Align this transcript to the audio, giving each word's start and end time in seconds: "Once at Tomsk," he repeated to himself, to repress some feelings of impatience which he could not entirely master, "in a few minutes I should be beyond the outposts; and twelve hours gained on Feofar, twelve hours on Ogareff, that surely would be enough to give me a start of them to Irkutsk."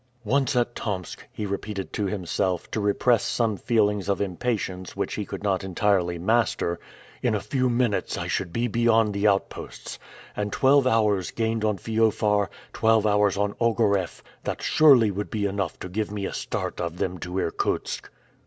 "Once 0.25 0.55
at 0.55 0.73
Tomsk," 0.73 1.27
he 1.31 1.45
repeated 1.45 1.93
to 1.93 2.07
himself, 2.07 2.71
to 2.71 2.79
repress 2.81 3.21
some 3.21 3.55
feelings 3.55 4.09
of 4.09 4.19
impatience 4.19 4.95
which 4.95 5.13
he 5.13 5.25
could 5.25 5.43
not 5.43 5.63
entirely 5.63 6.17
master, 6.17 6.79
"in 7.21 7.35
a 7.35 7.39
few 7.39 7.69
minutes 7.69 8.17
I 8.17 8.25
should 8.25 8.51
be 8.51 8.67
beyond 8.67 9.13
the 9.13 9.27
outposts; 9.27 9.99
and 10.35 10.51
twelve 10.51 10.87
hours 10.87 11.29
gained 11.29 11.63
on 11.63 11.77
Feofar, 11.77 12.49
twelve 12.73 13.05
hours 13.05 13.37
on 13.37 13.53
Ogareff, 13.61 14.23
that 14.43 14.63
surely 14.63 15.11
would 15.11 15.29
be 15.29 15.45
enough 15.45 15.77
to 15.81 15.87
give 15.87 16.09
me 16.09 16.25
a 16.25 16.33
start 16.33 16.81
of 16.81 16.97
them 16.97 17.19
to 17.19 17.37
Irkutsk." 17.37 18.09